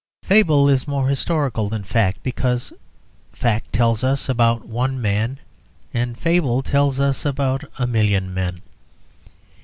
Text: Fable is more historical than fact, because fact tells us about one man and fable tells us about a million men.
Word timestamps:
Fable 0.23 0.67
is 0.67 0.87
more 0.87 1.07
historical 1.07 1.69
than 1.69 1.83
fact, 1.83 2.23
because 2.23 2.73
fact 3.33 3.71
tells 3.71 4.03
us 4.03 4.27
about 4.27 4.67
one 4.67 4.99
man 4.99 5.37
and 5.93 6.17
fable 6.17 6.63
tells 6.63 6.99
us 6.99 7.23
about 7.23 7.65
a 7.77 7.85
million 7.85 8.33
men. 8.33 8.63